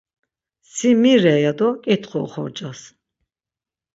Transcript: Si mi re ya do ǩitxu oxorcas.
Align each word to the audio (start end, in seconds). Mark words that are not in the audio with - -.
Si 0.73 0.89
mi 1.01 1.11
re 1.21 1.33
ya 1.43 1.51
do 1.59 1.69
ǩitxu 1.83 2.17
oxorcas. 2.25 2.79